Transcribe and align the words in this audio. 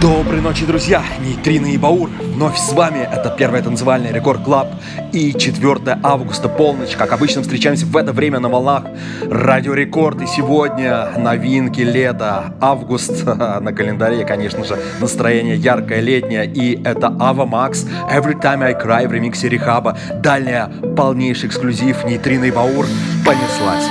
Доброй 0.00 0.40
ночи, 0.40 0.64
друзья! 0.64 1.02
Нейтрино 1.18 1.66
и 1.66 1.76
Баур 1.76 2.08
вновь 2.20 2.56
с 2.56 2.72
вами. 2.72 3.00
Это 3.00 3.34
первый 3.36 3.60
танцевальный 3.62 4.12
Record 4.12 4.44
Club 4.44 4.68
и 5.12 5.34
4 5.34 5.98
августа 6.04 6.48
полночь. 6.48 6.94
Как 6.94 7.12
обычно, 7.12 7.42
встречаемся 7.42 7.84
в 7.84 7.96
это 7.96 8.12
время 8.12 8.38
на 8.38 8.48
волнах 8.48 8.84
Радио 9.28 9.74
Рекорд. 9.74 10.22
И 10.22 10.26
сегодня 10.26 11.10
новинки 11.18 11.80
лета. 11.80 12.54
Август 12.60 13.26
на 13.26 13.72
календаре, 13.72 14.24
конечно 14.24 14.64
же, 14.64 14.78
настроение 15.00 15.56
яркое, 15.56 15.98
летнее. 15.98 16.46
И 16.46 16.80
это 16.84 17.08
Ava 17.18 17.44
Max, 17.44 17.84
Every 18.08 18.40
Time 18.40 18.62
I 18.62 18.74
Cry 18.74 19.08
в 19.08 19.12
ремиксе 19.12 19.48
R3HAB 19.48 19.84
а. 19.84 19.98
Дальняя, 20.22 20.70
полнейший 20.96 21.48
эксклюзив 21.48 22.04
Нейтрино 22.04 22.44
и 22.44 22.52
Баур 22.52 22.86
понеслась. 23.26 23.88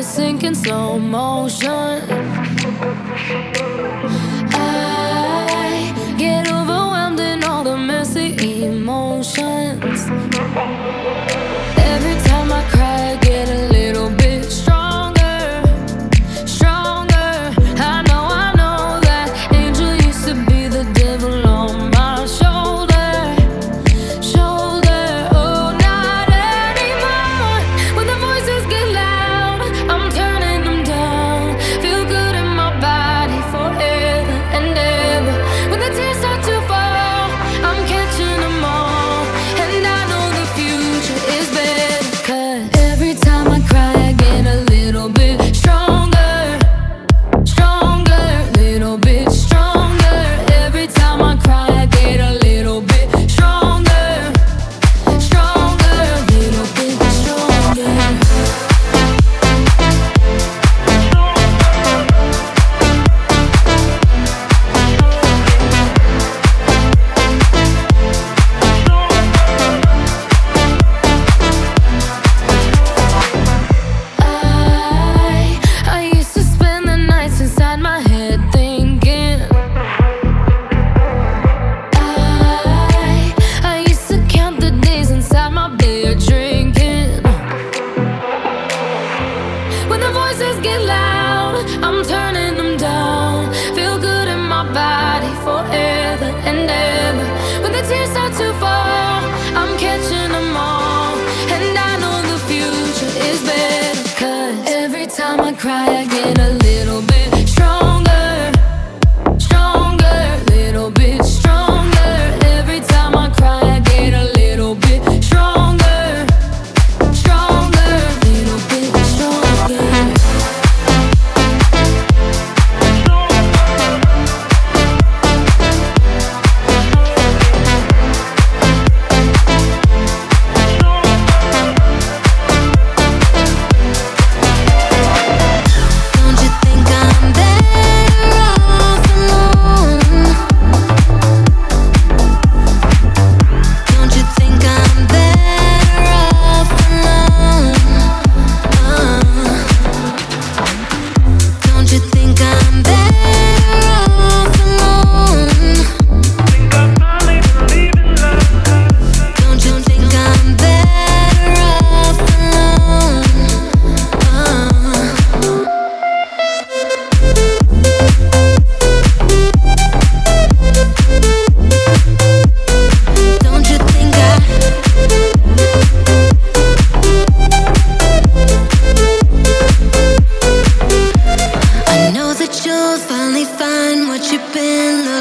I 0.00 0.02
sinking 0.02 0.54
slow 0.54 0.98
motion 0.98 2.00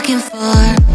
looking 0.09 0.19
for. 0.31 0.88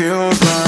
Feels 0.00 0.40
like. 0.44 0.59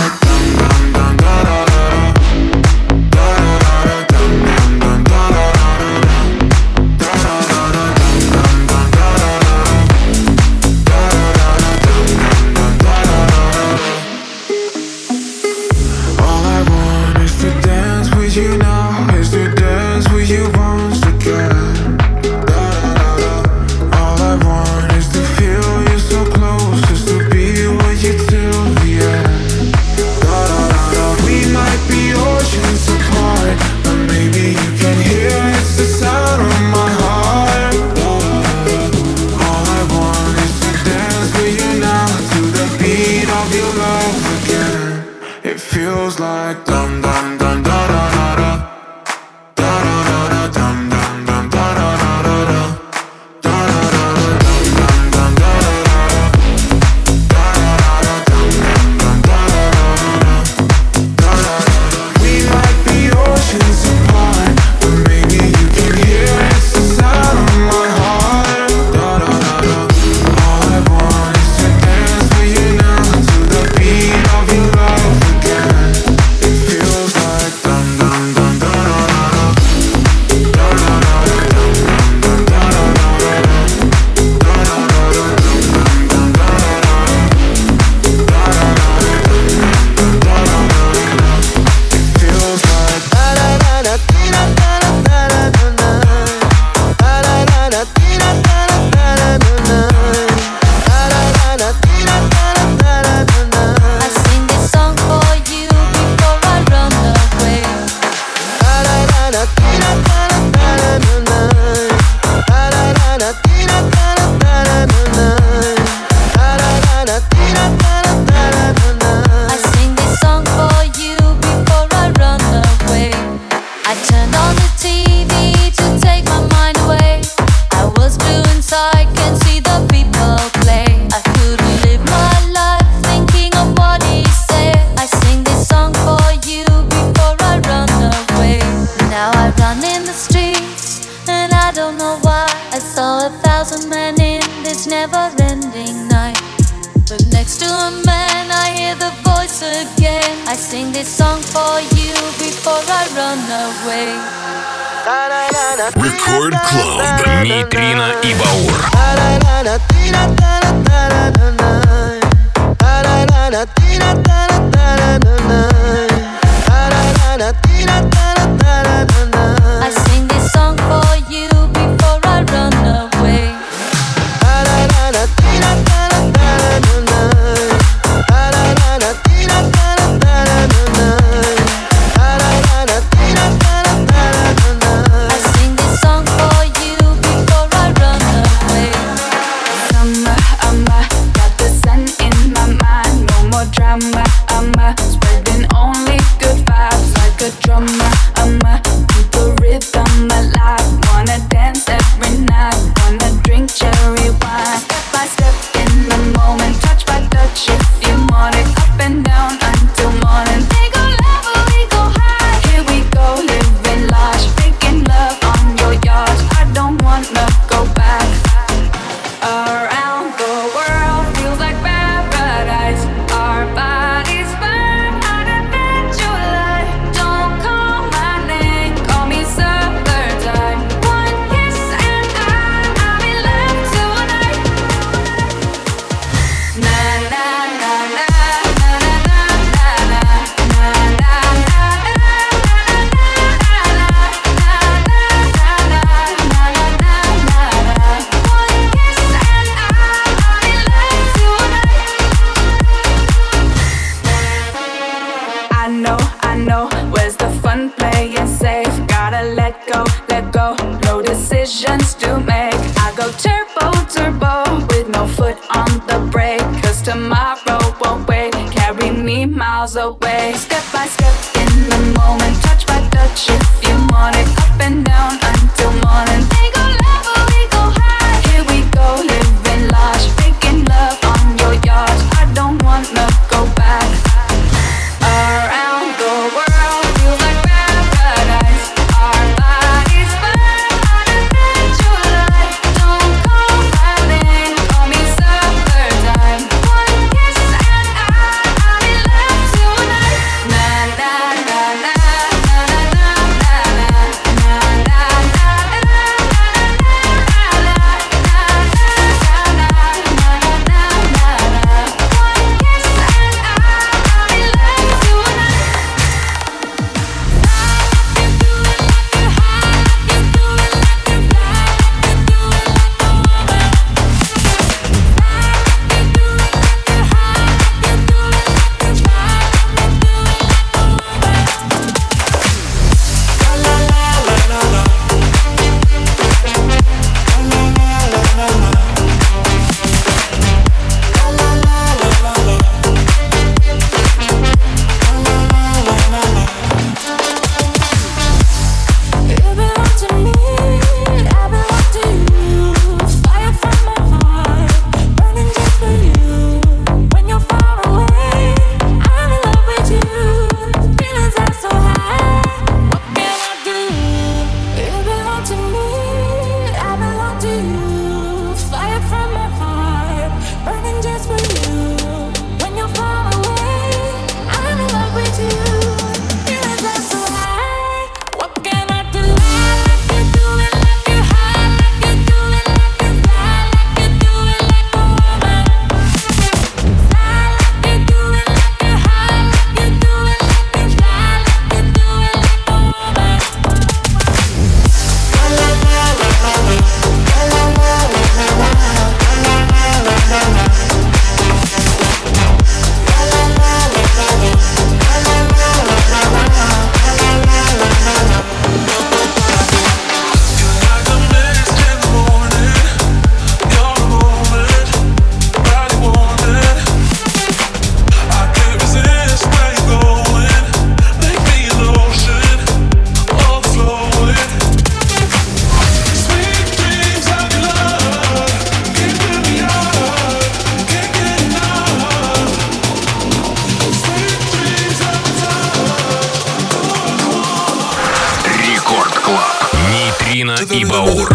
Ирина 440.63 440.77
Ибаур. 440.93 441.49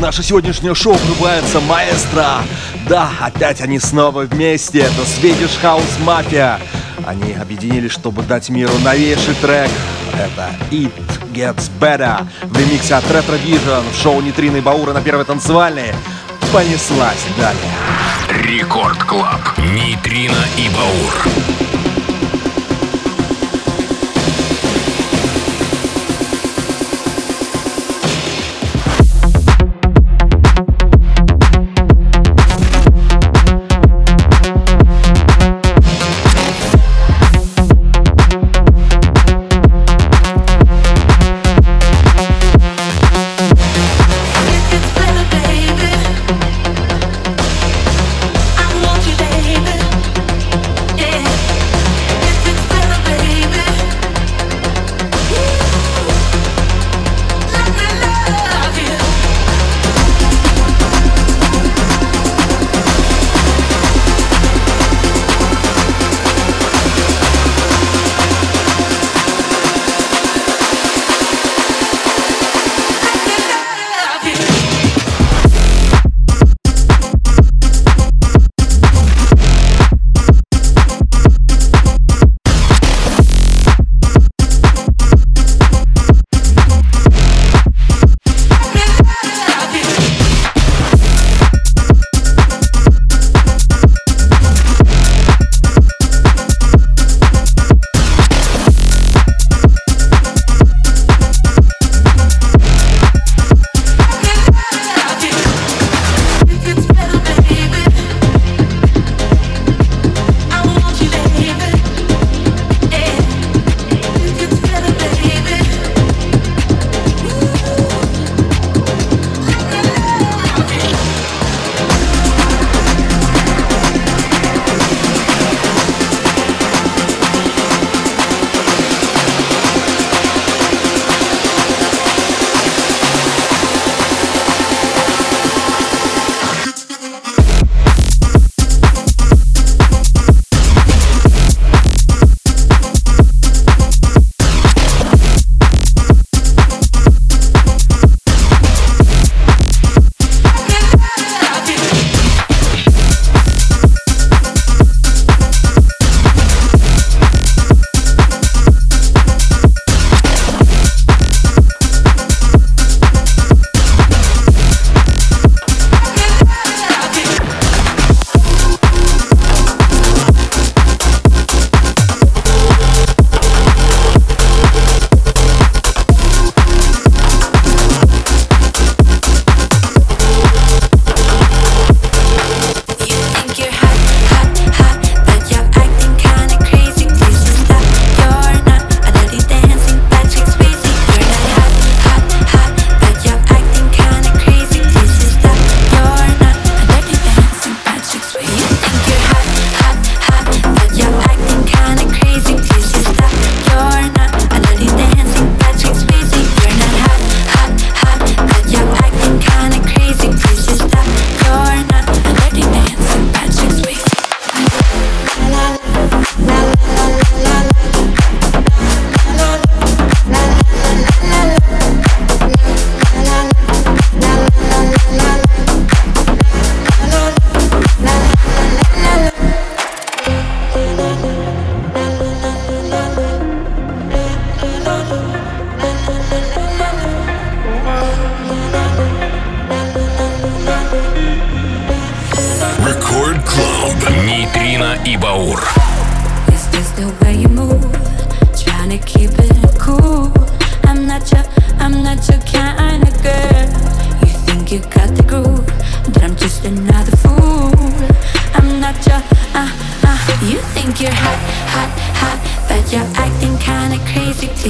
Наше 0.00 0.22
сегодняшнее 0.22 0.74
шоу 0.74 0.94
врубается 0.94 1.60
маэстро. 1.60 2.38
Да, 2.88 3.10
опять 3.20 3.60
они 3.60 3.78
снова 3.78 4.22
вместе. 4.22 4.80
Это 4.80 5.02
Swedish 5.02 5.60
House 5.62 5.82
Mafia. 6.04 6.58
Они 7.06 7.34
объединились, 7.34 7.92
чтобы 7.92 8.22
дать 8.22 8.48
миру 8.48 8.72
новейший 8.82 9.34
трек. 9.34 9.70
Это 10.14 10.50
It 10.70 10.92
Gets 11.32 11.70
Better 11.78 12.26
в 12.42 12.58
ремиксе 12.58 12.94
от 12.94 13.04
Retro 13.04 13.40
Vision 13.42 13.82
в 13.92 14.02
шоу 14.02 14.20
Нейтрино 14.20 14.58
и 14.58 14.60
Баура 14.60 14.92
на 14.92 15.02
первой 15.02 15.24
танцевальной. 15.24 15.94
Понеслась 16.52 17.24
далее. 17.38 17.60
Record 18.44 19.02
Club. 19.04 19.58
Нейтрино 19.58 20.44
и 20.56 20.68
Баур. 20.70 21.79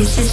This 0.01 0.17
is 0.17 0.30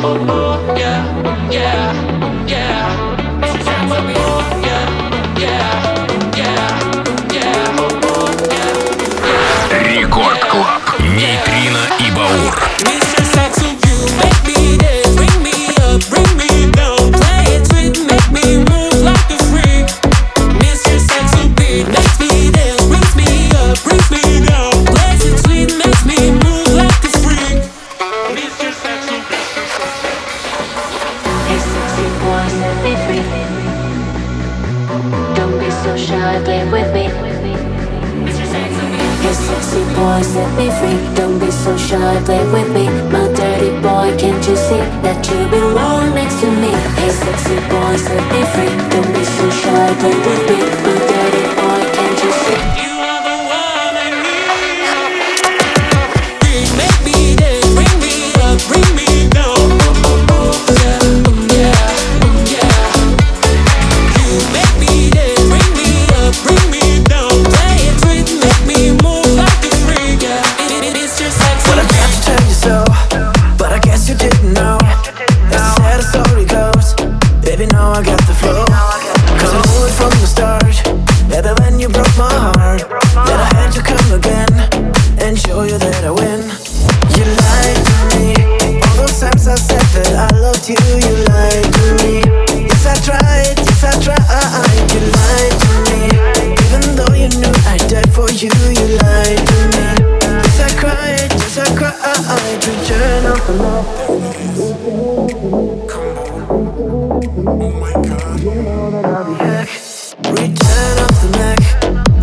Oh, 0.00 0.16
oh, 0.28 0.76
yeah, 0.78 1.04
yeah, 1.50 1.50
yeah, 1.50 1.87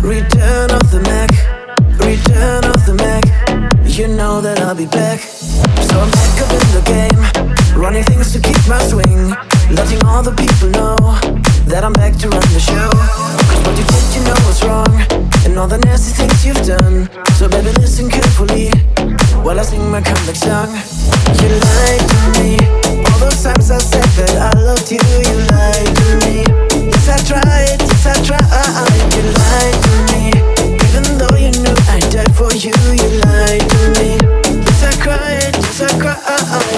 Return 0.06 0.70
of 0.70 0.88
the 0.92 1.02
Mac, 1.02 1.34
return 1.98 2.62
of 2.62 2.78
the 2.86 2.94
Mac. 2.94 3.26
You 3.90 4.06
know 4.06 4.40
that 4.40 4.62
I'll 4.62 4.72
be 4.72 4.86
back. 4.86 5.18
So 5.18 5.98
I'm 5.98 6.06
back 6.14 6.34
up 6.46 6.50
in 6.54 6.66
the 6.78 6.84
game, 6.86 7.18
running 7.74 8.04
things 8.04 8.30
to 8.30 8.38
keep 8.38 8.54
my 8.70 8.78
swing. 8.86 9.34
Letting 9.74 9.98
all 10.06 10.22
the 10.22 10.30
people 10.30 10.70
know 10.78 10.94
that 11.66 11.82
I'm 11.82 11.92
back 11.92 12.14
to 12.22 12.30
run 12.30 12.46
the 12.54 12.62
show. 12.62 12.86
Cause 13.50 13.58
what 13.66 13.74
you 13.74 13.82
did, 13.82 14.06
you 14.14 14.22
know 14.22 14.38
what's 14.46 14.62
wrong, 14.62 14.94
and 15.42 15.58
all 15.58 15.66
the 15.66 15.82
nasty 15.82 16.14
things 16.14 16.38
you've 16.46 16.62
done. 16.62 17.10
So 17.34 17.50
baby, 17.50 17.74
listen 17.82 18.06
carefully 18.06 18.70
while 19.42 19.58
I 19.58 19.66
sing 19.66 19.90
my 19.90 20.06
comeback 20.06 20.38
song. 20.38 20.70
You 21.42 21.50
lied 21.50 22.06
to 22.06 22.18
me, 22.38 22.62
all 23.10 23.18
those 23.18 23.42
times 23.42 23.74
I 23.74 23.82
said 23.82 24.06
that 24.22 24.54
I 24.54 24.54
loved 24.54 24.86
you. 24.86 25.02
You 25.02 25.36
lied 25.50 25.90
to 25.98 26.08
me, 26.22 26.46
yes 26.94 27.10
I 27.10 27.18
tried. 27.26 27.85
for 32.36 32.52
you, 32.52 32.70
you 32.70 33.20
lied 33.20 33.60
to 33.60 33.88
me. 33.98 34.18
Yes, 34.60 34.82
I 34.84 34.92
cried, 35.02 35.54
yes, 35.56 35.80
I 35.80 35.98
cried. 35.98 36.75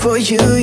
for 0.00 0.16
you 0.16 0.59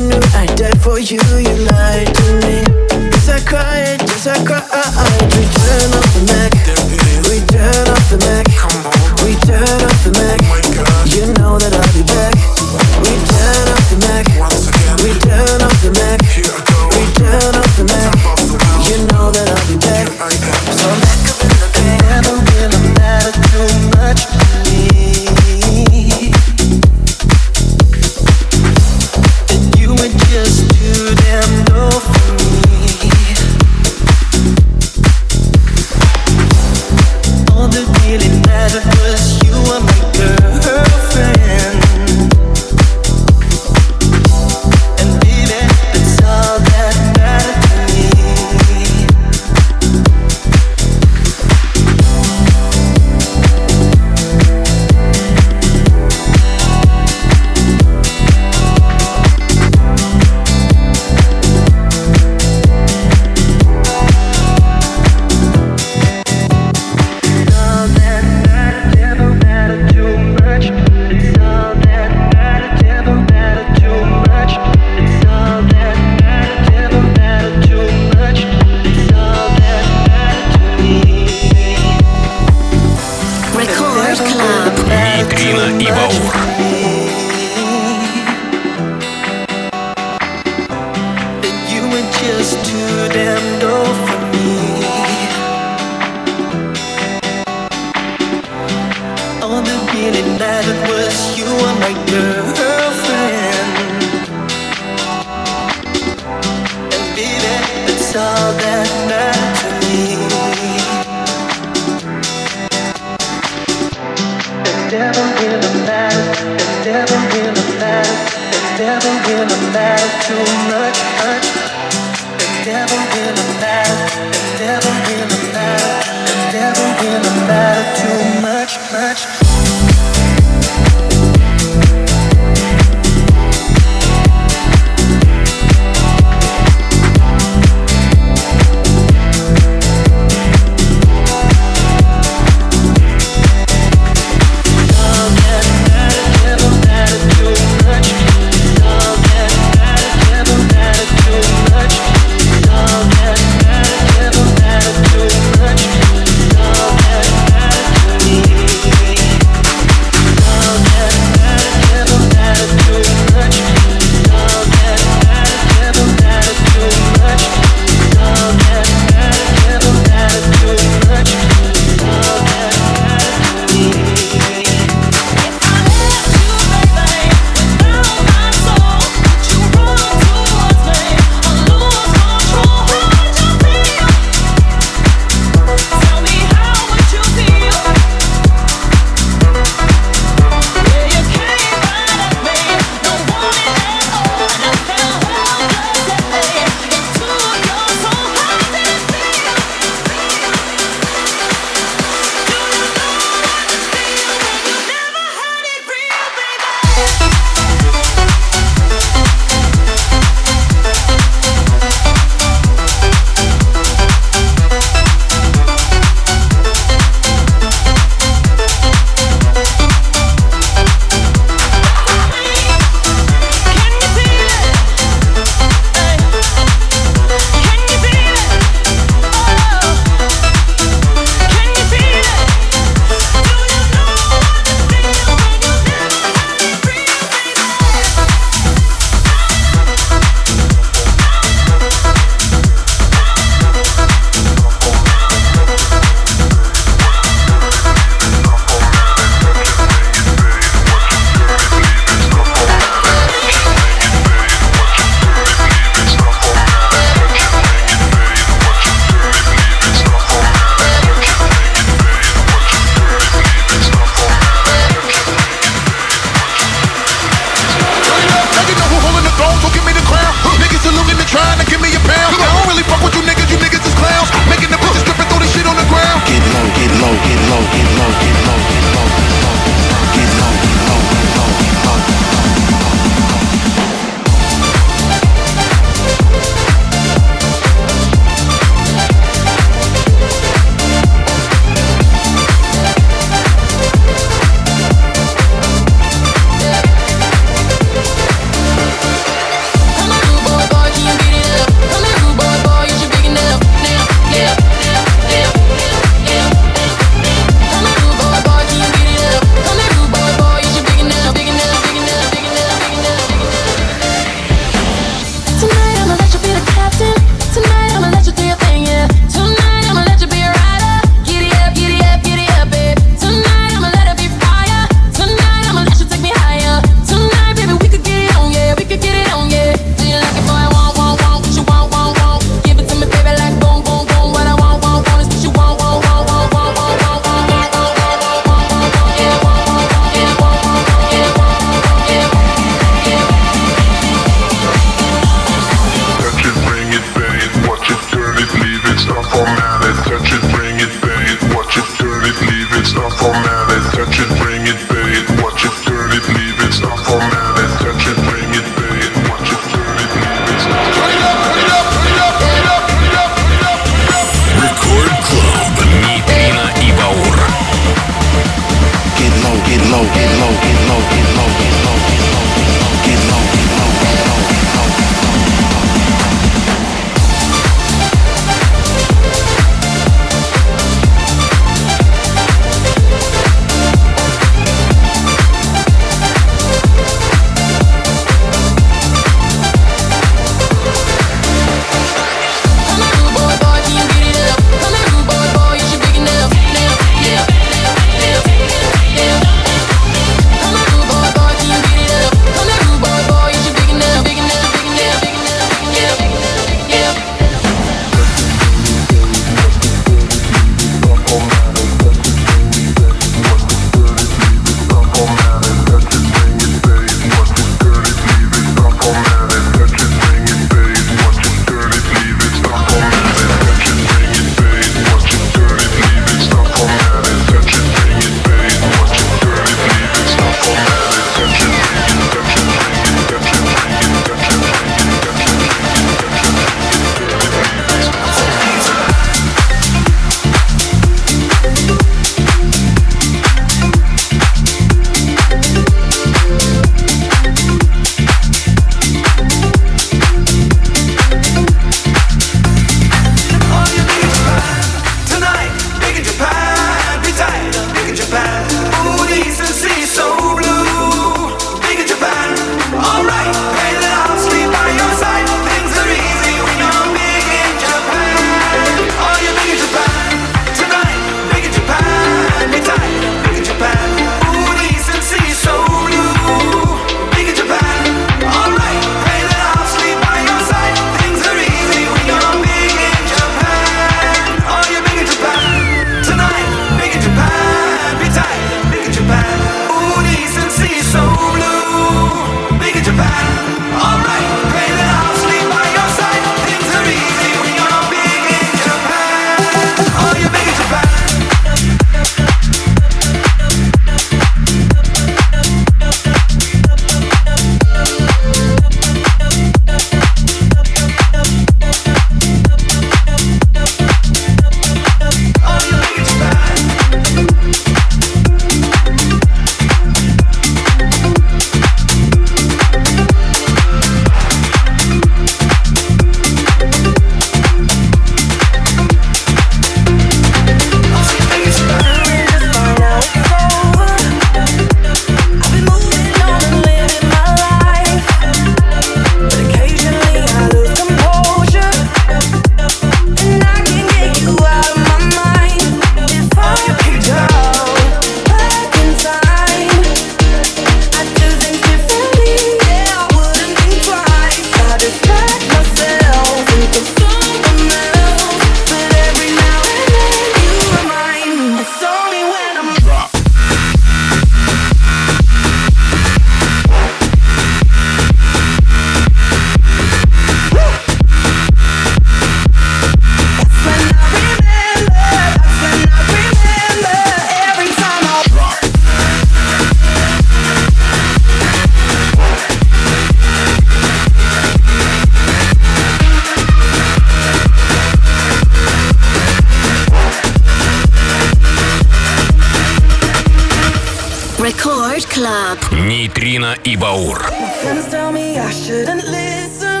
Нейтрино 595.92 596.74
и 596.84 596.96
Баур. 596.96 597.38
Friends 597.82 598.10
tell 598.10 598.32
me 598.32 598.58
I 598.58 598.70
shouldn't 598.72 599.24
listen 599.24 600.00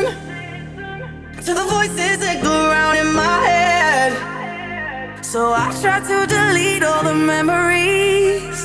to 1.46 1.54
the 1.54 1.64
voices 1.64 2.18
that 2.18 2.42
go 2.42 2.50
around 2.68 2.96
in 2.96 3.12
my 3.12 3.36
head. 3.46 4.12
So 5.22 5.52
I 5.52 5.70
try 5.80 6.00
to 6.00 6.26
delete 6.26 6.82
all 6.82 7.04
the 7.04 7.14
memories, 7.14 8.58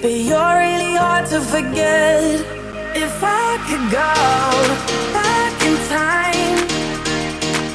but 0.00 0.12
you're 0.28 0.56
really 0.64 0.94
hard 0.94 1.26
to 1.32 1.40
forget. 1.40 2.40
If 2.94 3.14
I 3.22 3.58
could 3.66 3.86
go 3.90 4.12
back 5.12 5.54
in 5.68 5.74
time, 5.90 6.58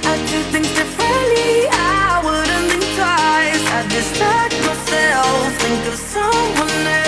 I'd 0.10 0.24
do 0.32 0.40
things 0.54 0.72
differently. 0.80 1.68
I 1.70 2.22
wouldn't 2.26 2.66
think 2.72 2.86
twice. 2.96 3.64
I'd 3.76 3.88
distract 3.90 4.56
myself, 4.70 5.36
think 5.62 5.86
of 5.92 5.96
someone 5.96 6.88
else. 6.88 7.03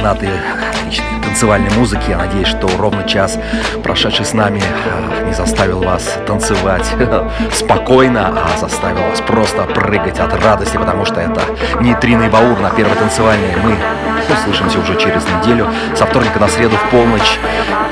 фанаты 0.00 0.30
отличной 0.80 1.20
танцевальной 1.22 1.70
музыки. 1.76 2.10
Я 2.10 2.18
надеюсь, 2.18 2.48
что 2.48 2.68
ровно 2.78 3.04
час, 3.04 3.38
прошедший 3.82 4.24
с 4.24 4.32
нами, 4.32 4.62
а, 4.62 5.26
не 5.26 5.32
заставил 5.34 5.82
вас 5.82 6.18
танцевать 6.26 6.86
спокойно, 7.52 8.28
а 8.28 8.58
заставил 8.58 9.02
вас 9.02 9.20
просто 9.20 9.62
прыгать 9.64 10.18
от 10.18 10.32
радости, 10.42 10.76
потому 10.76 11.04
что 11.04 11.20
это 11.20 11.42
нейтриный 11.80 12.28
баур 12.28 12.58
на 12.60 12.70
первой 12.70 12.96
танцевальной. 12.96 13.54
Мы 13.62 13.76
услышимся 14.34 14.78
уже 14.78 14.96
через 14.96 15.24
неделю, 15.26 15.68
со 15.94 16.06
вторника 16.06 16.38
на 16.40 16.48
среду 16.48 16.76
в 16.76 16.90
полночь. 16.90 17.38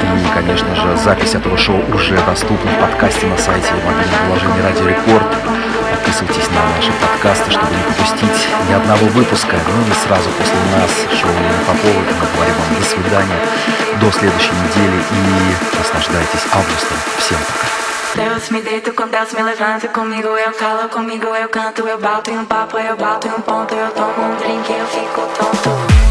И, 0.00 0.34
конечно 0.34 0.74
же, 0.74 0.96
запись 0.96 1.34
этого 1.34 1.58
шоу 1.58 1.80
уже 1.92 2.16
доступна 2.26 2.70
в 2.70 2.80
подкасте 2.80 3.26
на 3.26 3.36
сайте 3.36 3.68
и 3.68 3.80
в 3.80 3.84
мобильном 3.84 4.18
приложении 4.24 4.62
«Радио 4.62 4.88
Рекорд» 4.88 5.67
подписывайтесь 6.08 6.48
на 6.50 6.64
наши 6.74 6.92
подкасты, 6.92 7.50
чтобы 7.50 7.74
не 7.74 7.82
пропустить 7.82 8.48
ни 8.68 8.72
одного 8.72 9.06
выпуска. 9.06 9.56
Ну 9.56 9.90
и 9.90 9.94
сразу 10.06 10.30
после 10.30 10.56
нас 10.72 11.20
шоу 11.20 11.30
Лена 11.30 11.64
Попова. 11.66 12.00
Мы 12.00 12.26
говорим 12.34 12.54
вам 12.54 12.80
до 12.80 12.84
свидания, 12.84 13.40
до 14.00 14.10
следующей 14.10 14.52
недели 14.52 15.02
и 15.12 15.76
наслаждайтесь 15.76 16.46
августом. 16.52 16.96
Всем 17.18 17.38
пока. 17.38 17.68
Deus 18.14 18.50
me 18.50 18.62
deito 18.62 18.94
com 18.94 19.06
Deus 19.08 19.32
me 19.34 19.42
levanta 19.42 19.86
Comigo 19.88 20.28
eu 20.28 20.52
calo, 20.52 20.88
comigo 20.88 21.26
eu 21.26 21.48
canto 21.50 21.86
Eu 21.86 21.98
bato 21.98 22.30
em 22.30 22.38
um 22.38 22.44
papo, 22.46 22.78
eu 22.78 22.96
bato 22.96 23.28
em 23.28 23.30
um 23.30 23.40
ponto 23.42 23.74
Eu 23.74 23.90
tomo 23.90 24.32
um 24.32 24.36
drink, 24.36 24.72
eu 24.72 24.86
fico 24.86 25.20
tonto 25.36 26.07